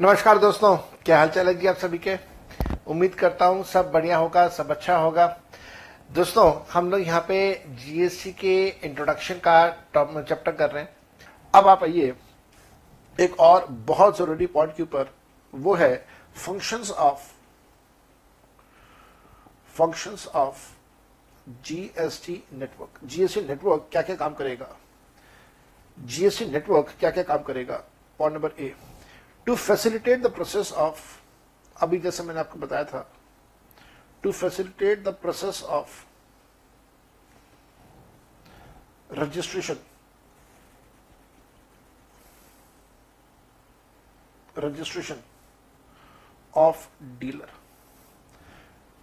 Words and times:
नमस्कार 0.00 0.38
दोस्तों, 0.38 0.76
क्या 1.04 1.16
हाल 1.18 1.28
चाल 1.28 1.46
है 1.48 1.54
जी 1.54 1.66
आप 1.66 1.76
सभी 1.76 1.98
के? 1.98 2.14
उम्मीद 2.86 3.14
करता 3.14 3.46
हूँ 3.46 3.64
सब 3.64 3.90
बढ़िया 3.92 4.16
होगा, 4.16 4.46
सब 4.48 4.70
अच्छा 4.70 4.96
होगा। 4.96 5.26
दोस्तों, 6.14 6.52
हम 6.72 6.90
लोग 6.90 7.00
यहाँ 7.00 7.20
पे 7.28 7.38
जीएसटी 7.80 8.32
के 8.32 8.52
इंट्रोडक्शन 8.84 9.40
का 9.46 9.68
चैप्टर 9.96 10.52
कर 10.52 10.70
रहे 10.70 10.82
हैं। 10.82 10.94
अब 11.54 11.68
आप 11.68 11.82
आइए, 11.82 12.14
एक 13.18 13.40
और 13.40 13.66
बहुत 13.88 14.18
ज़रूरी 14.18 14.46
पॉइंट 14.46 14.76
के 14.76 14.82
ऊपर, 14.82 15.10
वो 15.52 15.74
है 15.74 15.94
functions 16.36 16.90
of 16.90 17.26
functions 19.74 20.26
of 20.26 20.66
GST 21.64 22.42
network 22.52 23.00
GST 23.04 23.40
network 23.48 23.88
क्या 23.92 24.02
क्या 24.02 24.16
काम 24.16 24.34
करेगा? 24.34 24.74
जीएसटी 25.98 26.50
नेटवर्क 26.52 26.94
क्या 27.00 27.10
क्या 27.10 27.22
काम 27.24 27.42
करेगा? 27.42 27.82
Point 28.20 28.34
number 28.34 28.52
A 28.60 28.74
to 29.48 29.54
facilitate 29.56 30.20
the 30.22 30.26
process 30.26 30.72
of 30.72 31.00
अभी 31.76 31.98
जैसे 31.98 32.22
मैंने 32.22 32.40
आपको 32.40 32.58
बताया 32.58 32.84
था 32.84 33.00
to 34.22 34.32
facilitate 34.32 35.02
the 35.04 35.08
process 35.22 35.62
of 35.62 36.04
registration 39.10 39.76
registration 44.58 45.22
of 46.54 46.86
dealer 47.20 47.56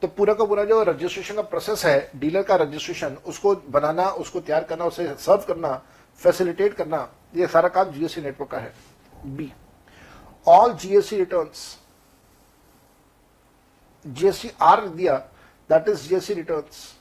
तो 0.02 0.08
पूरा 0.08 0.34
का 0.34 0.46
पूरा 0.46 0.64
जो 0.66 0.82
रजिस्ट्रेशन 0.84 1.36
का 1.36 1.42
प्रोसेस 1.42 1.86
है 1.86 1.98
डीलर 2.16 2.44
का 2.44 2.56
रजिस्ट्रेशन 2.56 3.18
उसको 3.26 3.56
बनाना, 3.56 4.10
उसको 4.10 4.40
तैयार 4.42 4.64
करना, 4.64 4.86
उसे 4.86 5.14
सर्व 5.16 5.46
करना 5.48 5.76
फैसिलिटेट 6.22 6.74
करना, 6.74 7.08
ये 7.36 7.48
सारा 7.48 7.70
काम 7.70 7.92
जीएसटी 7.92 8.22
नेटवर्क 8.22 8.52
का 8.52 8.58
है. 8.60 8.74
Be 9.26 9.52
all 10.46 10.74
GST 10.74 11.20
returns, 11.20 11.78
GST 14.08 14.54
R 14.60 14.82
दिया, 14.82 15.24
that 15.68 15.88
is 15.88 16.08
GST 16.08 16.36
returns. 16.38 16.96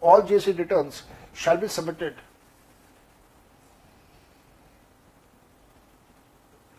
All 0.00 0.22
GST 0.22 0.58
returns 0.58 1.02
shall 1.32 1.56
be 1.56 1.68
submitted. 1.68 2.14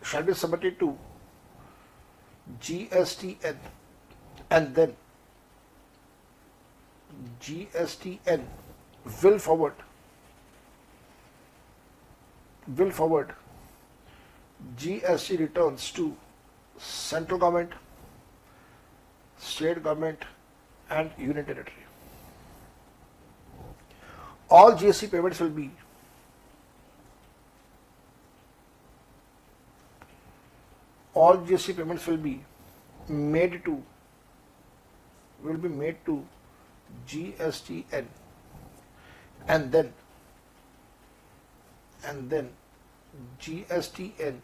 Shall 0.02 0.22
be 0.22 0.34
submitted 0.34 0.78
to 0.80 0.98
GSTN 2.60 3.56
and 4.50 4.74
then 4.74 4.96
GSTN 7.40 8.44
will 9.22 9.38
forward. 9.38 9.74
Will 12.76 12.90
forward 12.90 13.34
GST 14.76 15.38
returns 15.38 15.90
to 15.92 16.16
central 16.78 17.38
government, 17.38 17.72
state 19.38 19.82
government 19.82 20.24
and 20.90 21.10
union 21.18 21.44
territory. 21.44 21.84
All 24.48 24.72
GST 24.72 25.10
payments 25.10 25.38
will 25.38 25.50
be 25.50 25.70
all 31.14 31.36
GST 31.36 31.76
payments 31.76 32.06
will 32.06 32.16
be 32.16 32.42
made 33.08 33.64
to 33.64 33.82
will 35.42 35.56
be 35.56 35.68
made 35.68 35.96
to 36.06 36.24
GSTN 37.08 38.06
and 39.48 39.72
then 39.72 39.92
and 42.04 42.30
then 42.30 42.50
GSTN 43.40 44.40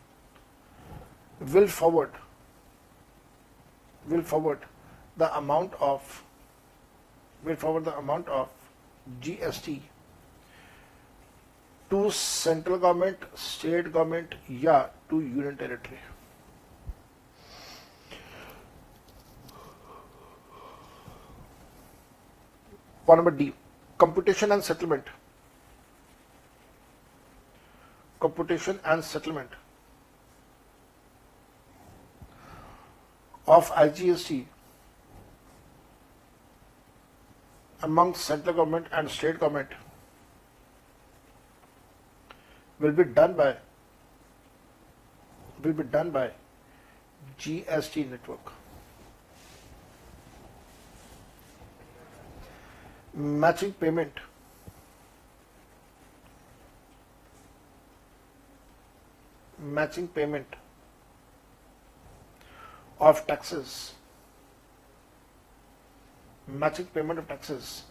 will 1.40 1.66
forward 1.66 2.10
will 4.08 4.22
forward 4.22 4.58
the 5.16 5.36
amount 5.36 5.72
of 5.80 6.22
will 7.44 7.56
forward 7.56 7.84
the 7.84 7.96
amount 7.96 8.28
of 8.28 8.48
GST 9.20 9.80
to 11.90 12.10
central 12.10 12.78
government, 12.78 13.18
state 13.34 13.92
government, 13.92 14.34
yeah, 14.48 14.86
to 15.08 15.20
union 15.20 15.56
territory. 15.56 15.98
Point 23.06 23.18
number 23.18 23.30
D, 23.30 23.52
computation 23.98 24.50
and 24.50 24.64
settlement. 24.64 25.04
Computation 28.18 28.80
and 28.84 29.04
settlement 29.04 29.50
of 33.46 33.70
IGST 33.70 34.44
among 37.82 38.14
central 38.14 38.54
government 38.54 38.86
and 38.92 39.10
state 39.10 39.38
government 39.38 39.68
will 42.80 42.92
be 42.92 43.04
done 43.04 43.34
by 43.34 43.54
will 45.62 45.72
be 45.72 45.84
done 45.84 46.10
by 46.10 46.30
GST 47.38 48.10
network. 48.10 48.52
Matching 53.14 53.72
payment 53.72 54.12
matching 59.58 60.06
payment 60.08 60.46
of 63.00 63.26
taxes, 63.26 63.94
matching 66.46 66.86
payment 66.86 67.18
of 67.18 67.28
taxes 67.28 67.82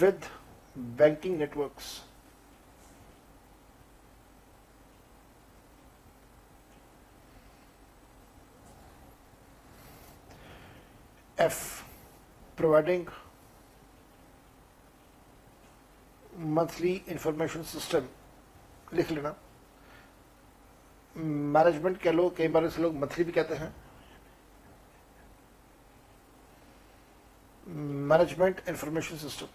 with 0.00 0.28
banking 0.76 1.38
networks. 1.38 2.02
F. 11.38 11.84
Providing 12.56 13.08
monthly 16.36 17.02
information 17.06 17.64
system 17.64 18.08
लिख 18.94 19.10
लेना 19.10 19.34
management 21.16 22.00
कह 22.02 22.12
लो 22.12 22.28
कई 22.38 22.48
बार 22.48 22.64
इसे 22.64 22.82
लोग 22.82 22.94
monthly 22.96 23.24
भी 23.24 23.32
कहते 23.32 23.54
हैं 23.54 23.74
management 27.68 28.60
information 28.66 29.18
system. 29.18 29.48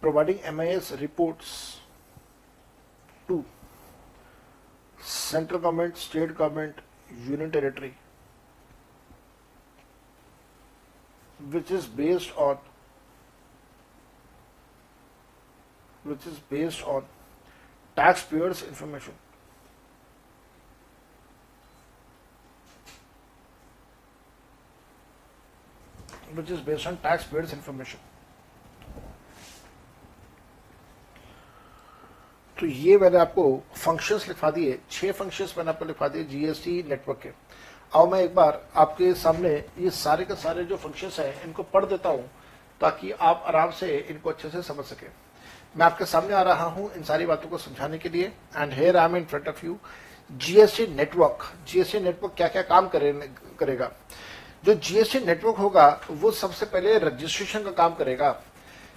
Providing 0.00 0.40
MIS 0.56 0.92
reports 1.00 1.80
to 3.26 3.44
central 5.00 5.58
government, 5.58 5.96
state 5.96 6.36
government, 6.36 6.76
union 7.26 7.50
territory, 7.50 7.94
which 11.50 11.70
is 11.72 11.86
based 11.86 12.30
on 12.36 12.58
which 16.04 16.24
is 16.26 16.38
based 16.38 16.84
on 16.84 17.04
taxpayers 17.96 18.62
information. 18.62 19.14
Which 26.36 26.50
is 26.50 26.60
based 26.60 26.86
on 26.86 26.96
taxpayers 26.98 27.52
information. 27.52 28.00
तो 32.56 32.66
ये 32.66 32.96
मैंने 32.98 33.18
आपको 33.18 33.42
फ़ंक्शंस 33.76 34.26
लिखवा 34.28 34.50
दिए 34.50 34.78
छह 34.90 35.12
फ़ंक्शंस 35.12 35.54
मैंने 35.58 35.70
आपको 35.70 35.84
लिखवा 35.84 36.08
दिए 36.08 36.24
जीएसटी 36.24 36.82
नेटवर्क 36.88 37.20
के। 37.22 37.30
अब 37.92 38.12
मैं 38.12 38.20
एक 38.20 38.34
बार 38.34 38.60
आपके 38.76 39.12
सामने 39.14 39.50
ये 39.78 39.90
सारे 39.92 40.24
के 40.24 40.34
सारे 40.34 40.64
जो 40.64 40.76
फ़ंक्शंस 40.76 41.18
हैं 41.20 41.44
इनको 41.44 41.62
पढ़ 41.74 41.84
देता 41.84 42.08
हूँ 42.08 42.30
ताकि 42.80 43.10
आप 43.12 43.42
आराम 43.46 43.70
से 43.70 43.96
इनको 43.98 44.30
अच्छे 44.30 44.50
से 44.50 44.62
समझ 44.62 44.84
सके। 44.84 45.06
मैं 45.76 45.86
आपके 45.86 46.04
सामने 46.06 46.34
आ 46.34 46.42
रहा 46.42 46.64
हूँ 46.66 46.90
इन 46.96 47.02
सारी 47.04 47.26
बातों 47.26 47.48
को 47.48 47.58
समझाने 47.58 47.98
के 47.98 48.08
लिए 48.08 48.32
and 48.56 48.72
here 48.72 48.96
I 48.96 49.08
am 49.08 49.16
in 49.16 49.24
front 49.24 49.48
of 49.48 49.64
you 49.66 49.78
GST 50.30 50.86
network 50.94 51.44
GST 51.68 52.00
network 52.00 52.34
क्या 52.36 52.48
क्या 52.48 52.62
काम 52.62 52.88
करे, 52.88 53.12
करेगा? 53.60 53.90
जो 54.66 54.74
जीएसटी 54.74 55.18
नेटवर्क 55.20 55.56
होगा 55.56 55.86
वो 56.10 56.30
सबसे 56.32 56.66
पहले 56.66 56.98
रजिस्ट्रेशन 56.98 57.62
का 57.64 57.70
काम 57.72 57.94
करेगा। 57.94 58.34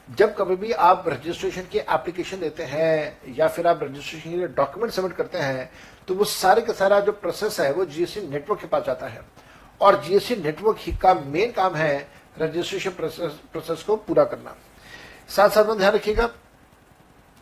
जब 0.09 0.33
कभी 0.35 0.55
भी 0.55 0.71
आप 0.73 1.03
रजिस्ट्रेशन 1.07 1.65
की 1.71 1.77
एप्लीकेशन 1.79 2.39
देते 2.39 2.63
हैं 2.63 3.35
या 3.35 3.47
फिर 3.47 3.67
आप 3.67 3.83
रजिस्ट्रेशन 3.83 4.29
के 4.29 4.37
लिए 4.37 4.47
डॉक्यूमेंट 4.49 4.93
सबमिट 4.93 5.13
करते 5.15 5.37
हैं 5.37 5.69
तो 6.07 6.15
वो 6.15 6.25
सारे 6.25 6.61
का 6.61 6.73
सारा 6.73 6.99
जो 6.99 7.11
प्रोसेस 7.11 7.59
है 7.59 7.71
वो 7.73 7.85
जीएसटी 7.85 8.27
नेटवर्क 8.27 8.61
के 8.61 8.67
पास 8.67 8.83
जाता 8.85 9.07
है। 9.07 9.21
और 9.81 10.01
जीएसटी 10.03 10.35
नेटवर्क 10.35 10.77
ही 10.79 10.93
का 10.97 11.13
मेन 11.15 11.51
काम 11.51 11.75
है 11.75 12.07
रजिस्ट्रेशन 12.41 12.89
प्रोसेस, 12.91 13.31
प्रोसेस 13.51 13.83
को 13.83 13.95
पूरा 13.97 14.23
करना। 14.23 14.55
साथ 15.29 15.49
साथ 15.49 15.65
में 15.65 15.77
ध्यान 15.77 15.93
रखिएगा 15.93 16.29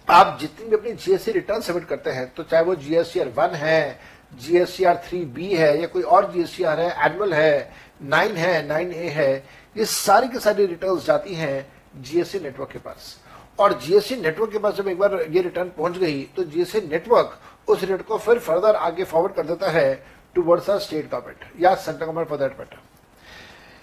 आप 0.08 0.38
जितनी 0.42 0.70
भी 0.70 0.76
अपनी 0.76 0.92
जीएसटी 0.94 1.32
रिटर्न 1.32 1.62
सबमिट 1.62 1.88
करते 1.88 2.10
हैं 2.10 2.34
तो 2.34 2.44
चाहे 2.44 2.64
वो 2.64 2.76
जीएसटीआर 2.78 3.30
वन 3.38 3.56
है 3.56 4.00
जीएसटीआर 4.34 5.02
थ्री 5.08 5.26
बी 5.26 5.54
है 5.54 5.80
या 5.82 5.88
कोई 5.88 6.02
और 6.04 6.32
जीएसटीआर 6.32 6.80
है 6.80 6.90
एनुअल 7.06 7.34
है 7.34 7.87
नाइन 8.02 8.36
है, 8.38 8.68
नाइन 8.68 8.92
ए 8.94 9.08
है, 9.10 9.36
ये 9.76 9.86
सारी 9.86 10.28
की 10.28 10.40
सारी 10.40 10.66
रिटर्न 10.66 11.00
जाती 11.00 11.36
हैं 11.36 11.68
जीएससी 11.98 12.40
नेटवर्क 12.40 12.72
के 12.72 12.80
पास। 12.80 13.16
और 13.60 13.74
जीएसटी 13.82 14.16
नेटवर्क 14.16 14.52
के 14.52 14.58
पास 14.58 14.74
जब 14.76 14.88
एक 14.88 14.98
बार 15.00 15.14
ये 15.30 15.42
रिटर्न 15.42 15.70
पहुँच 15.78 15.98
गई 15.98 16.22
तो 16.36 16.44
जीएसटी 16.44 16.88
नेटवर्क 16.88 17.40
उस 17.68 17.84
रेट 17.84 18.02
को 18.02 18.18
फिर 18.18 18.40
फर्दर 18.40 18.76
आगे 18.76 19.04
फॉरवर्ड 19.04 19.34
कर 19.36 19.46
देता 19.46 19.70
है 19.72 19.94
टूवर्ड्स 20.36 20.70
स्टेट 20.84 21.10
गवर्नमेंट 21.12 21.62
या 21.62 21.74
central 21.76 22.06
government 22.06 22.30
for 22.30 22.38
that 22.38 22.60
matter 22.60 22.80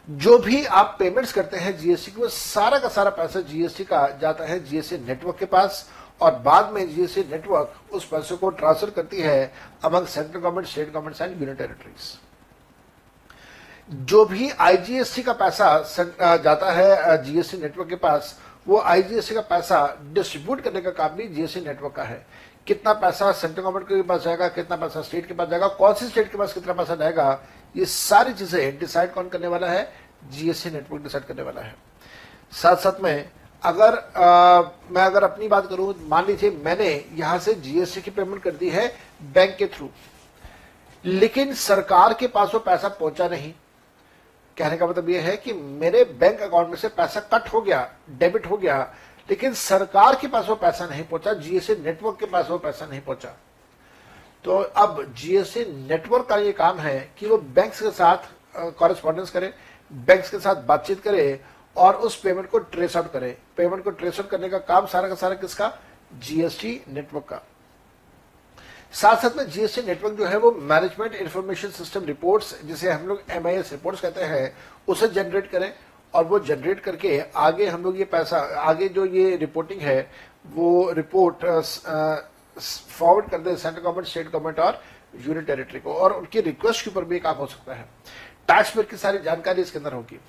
जो 0.09 0.37
भी 0.39 0.65
आप 0.67 0.97
पेमेंट्स 0.99 1.33
करते 1.33 1.57
हैं 1.57 1.77
जीएसटी 1.79 2.11
को 2.13 2.29
सारा 2.29 2.79
का 2.79 2.89
सारा 2.89 3.11
पैसा 3.11 3.41
जीएसटी 3.43 3.85
का 3.85 4.07
जाता 4.23 4.45
है 4.45 4.59
जीएसटी 4.65 4.99
नेटवर्क 4.99 5.37
के 5.39 5.45
पास। 5.47 5.89
और 6.21 6.35
बाद 6.41 6.73
में 6.73 6.95
जीएसटी 6.95 7.21
नेटवर्क 7.31 7.95
उस 7.95 8.07
पैसे 8.09 8.37
को 8.37 8.51
ट्रांसफ़र 8.51 8.91
करती 8.91 9.21
है 9.21 9.53
among 9.85 10.07
central 10.07 10.41
government 10.41 10.69
state 10.69 10.93
government 10.93 11.21
and 11.21 11.33
union 11.33 11.57
territories 11.57 12.13
जो 13.89 14.25
भी 14.25 14.51
आईजीएसटी 14.51 15.23
का 15.23 15.33
पैसा 15.33 16.39
जाता 16.45 16.73
है 16.73 17.23
जीएसटी 17.25 17.59
नेटवर्क 17.59 17.89
के 17.89 17.97
पास 17.97 18.39
वो 18.67 18.81
आईजीएसटी 18.81 19.35
का 19.35 19.41
पैसा 19.43 19.87
डिस्ट्रीब्यूट 20.15 20.61
करने 20.61 20.81
का 20.81 20.91
काम 20.93 21.17
भी 21.17 21.27
जीएसटी 21.29 21.61
नेटवर्क 21.61 21.95
का 21.95 22.03
है। 22.03 22.25
कितना 22.67 22.93
पैसा 22.95 23.31
सेंट्रल 23.33 23.63
गवर्नमेंट 23.63 23.89
के 23.89 24.03
पास 24.03 24.23
जाएगा 24.23 24.49
कितना 24.51 24.77
पैसा 24.77 25.01
स्टेट 25.03 25.27
के 25.29 25.35
पास 25.35 25.49
जाएगा 25.49 25.67
कौन 25.71 25.95
सी 25.95 26.07
स्टेट 26.07 26.31
के 26.31 26.39
पास 26.39 26.53
कितना 26.53 26.73
पैसा 26.73 26.95
जाएगा 26.95 27.41
ये 27.75 27.85
सारी 27.87 28.33
चीज़ें 28.35 28.79
डिसाइड 28.79 29.13
कौन 29.15 29.29
करने 29.29 29.47
वाला 29.47 29.69
है 29.69 29.93
जीएसटी 30.33 30.71
नेटवर्क 30.71 31.03
डिसाइड 31.03 31.25
करने 31.25 31.43
वाला 31.43 31.61
है। 31.61 31.75
साथ 32.53 32.77
साथ 32.77 33.01
में 33.03 33.31
अगर 33.63 33.95
आ, 33.95 34.63
मैं 34.91 35.03
अगर 35.03 35.25
अपनी 35.25 35.49
बात 35.49 35.69
करूँ 35.69 35.95
मान 36.09 36.27
लीजिए 36.27 36.51
मैंने 36.65 36.89
यहाँ 37.15 37.39
से 37.39 37.55
जीएसटी 37.57 38.01
की 38.03 38.11
पेमेंट 38.13 38.43
कर 38.43 38.51
दी 38.53 38.71
है 38.71 38.87
बैंक 39.35 39.57
के 39.57 39.67
थ्रू 39.69 39.89
लेकिन 41.05 41.55
सरकार 41.55 42.15
के 42.15 42.27
पास 42.29 42.51
वो 42.55 42.61
पैसा 42.61 42.89
पहुँचा 42.91 43.29
नहीं। 43.29 43.53
कहने 44.57 44.77
का 44.77 44.87
मतलब 44.87 45.09
यह 45.11 45.23
है 45.23 45.37
कि 45.37 45.53
मेरे 45.53 46.05
बैंक 46.19 46.41
अकाउंट 46.43 46.69
में 46.69 46.77
से 46.77 46.89
पैसा 46.91 47.21
कट 47.33 47.49
हो 47.53 47.61
गया 47.61 47.89
डेबिट 48.19 48.47
हो 48.47 48.57
गया, 48.57 48.79
लेकिन 49.29 49.55
सरकार 49.55 50.17
के 50.21 50.27
पास 50.29 50.49
वो 50.49 50.55
पैसा 50.57 50.87
नहीं 50.87 51.05
पहुँचा 51.05 51.33
जीएसटी 51.35 51.83
नेटवर्क 51.83 52.19
के 52.21 52.27
पास 52.27 52.51
वो 52.51 52.59
पैसा 52.59 52.87
नहीं 52.87 53.01
पहुँचा। 53.01 53.35
तो 54.45 54.57
अब 54.57 55.05
जीएसटी 55.17 55.65
नेटवर्क 55.89 56.27
का 56.27 56.37
ये 56.37 56.53
काम 56.53 56.79
है 56.79 56.99
कि 57.19 57.27
वो 57.27 57.37
बैंक्स 57.37 57.81
के 57.83 57.91
साथ 57.91 58.73
कॉरेस्पॉन्डेंस 58.79 59.31
करे 59.31 59.53
बैंक्स 59.93 60.31
के 60.31 60.39
साथ 60.39 60.63
बातचीत 60.67 61.01
करे 61.03 61.41
और 61.77 61.95
उस 61.97 62.21
पेमेंट 62.21 62.49
को 62.51 62.59
ट्रेस 62.59 62.97
आउट 62.97 63.11
करे। 63.13 63.37
पेमेंट 63.57 63.83
को 63.85 63.91
ट्रेस 63.91 64.21
आउट 64.21 64.29
करने 64.31 64.49
का 64.49 64.59
काम 64.61 64.87
सारा 64.87 65.09
का 65.09 65.15
सारा 65.15 65.35
किसका? 65.35 65.73
जीएसटी 66.15 66.81
नेटवर्क 66.89 67.25
का। 67.25 67.41
साथ 68.95 69.17
साथ 69.17 69.37
में 69.37 69.49
जीएसटी 69.51 69.83
नेटवर्क 69.83 70.15
जो 70.17 70.27
है 70.27 70.37
वो 70.39 70.51
मैनेजमेंट 70.53 71.15
इन्फॉर्मेशन 71.15 71.69
सिस्टम 71.71 72.05
रिपोर्ट्स, 72.05 72.55
जिसे 72.65 72.91
हम 72.91 73.07
लोग 73.09 73.23
एम 73.31 73.47
आई 73.47 73.55
एस 73.55 73.73
रिपोर्ट 73.73 74.01
कहते 74.01 74.25
हैं, 74.25 74.57
उसे 74.89 75.09
जनरेट 75.09 75.51
करें 75.51 75.73
और 76.15 76.25
वो 76.25 76.39
जनरेट 76.41 76.81
करके 76.81 77.19
आगे 77.37 77.67
हम 77.67 77.83
लोग 77.85 77.99
ये 77.99 78.05
पैसा, 78.07 78.39
आगे 78.39 78.89
जो 78.89 79.07
ये 79.07 79.37
रिपोर्टिंग 79.37 79.81
है, 79.81 80.01
वो 80.47 80.91
रिपोर्ट 80.93 81.45
फॉरवर्ड 82.57 83.31
कर 83.31 83.39
दे 83.39 83.57
सेंट्रल 83.57 83.83
गवर्नमेंट 83.83 84.07
स्टेट 84.09 84.29
गवर्नमेंट 84.29 84.59
और 84.61 84.81
यूनियन 85.17 85.45
टेरिटरी 85.45 85.81
को 85.81 85.95
और 85.95 86.13
उनकी 86.13 86.41
रिक्वेस्ट 86.43 86.85
के 86.85 86.91
ऊपर 86.91 87.05
भी 87.05 87.19
काम 87.19 87.37
हो 87.37 87.47
सकता 87.47 87.75
है। 87.75 87.89
टैक्स 88.49 88.75
पेयर 88.75 88.87
की 88.87 88.97
सारी 88.97 89.19
जानकारी 89.21 89.63
इसके 89.63 89.79
अंदर 89.79 89.93
होगी। 89.93 90.21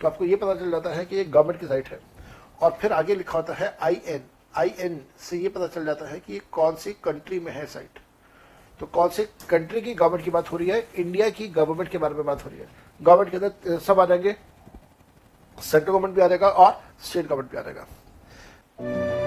तो 0.01 0.09
आपको 0.09 0.25
ये 0.25 0.37
पता 0.37 0.55
चल 0.55 0.71
जाता 0.71 0.91
है 0.91 1.05
कि 1.05 1.17
ये 1.17 1.25
गवर्नमेंट 1.25 1.61
की 1.61 1.67
साइट 1.67 1.89
है। 1.89 2.01
और 2.63 2.71
फिर 2.73 2.93
आगे 2.93 3.15
लिखा 3.15 3.39
होता 3.39 3.55
है 3.55 3.77
आई 3.83 4.01
एन 4.07 4.23
आई 4.57 4.75
एन 4.79 5.01
से 5.19 5.39
ये 5.39 5.49
पता 5.49 5.67
चल 5.67 5.85
जाता 5.85 6.09
है 6.09 6.19
कि 6.21 6.33
ये 6.33 6.41
कौन 6.53 6.77
सी 6.77 6.93
कंट्री 7.05 7.41
में 7.41 7.53
है 7.53 7.67
साइट। 7.67 7.99
तो 8.81 8.87
कौन 8.87 9.09
सी 9.09 9.25
कंट्री 9.49 9.81
की 9.81 9.95
गवर्नमेंट 9.95 10.25
की 10.25 10.31
बात 10.31 10.53
हो 10.53 10.57
रही 10.57 10.69
है? 10.69 10.81
इंडिया 10.95 11.29
की 11.31 11.49
गवर्नमेंट 11.49 11.91
के 11.91 11.99
बारे 11.99 12.15
में 12.15 12.25
बात 12.25 12.45
हो 12.45 12.51
रही 12.51 12.59
है। 12.59 12.80
गवर्नमेंट 13.03 13.31
के 13.31 13.37
अंदर 13.37 13.79
सब 13.79 14.01
आ 14.01 14.05
जाएँगे। 14.07 14.37
सेंट्रल 15.59 15.93
गवर्नमेंट 15.93 16.15
भी 16.15 16.23
आ 16.23 16.29
जाएगा 16.29 16.49
और 16.49 16.81
स्टेट 17.03 17.27
गवर्नमेंट 17.27 17.51
भी 17.53 17.59
आ 17.59 17.63
जाएगा। 17.63 19.20